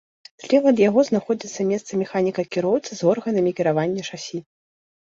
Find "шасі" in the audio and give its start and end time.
4.13-4.47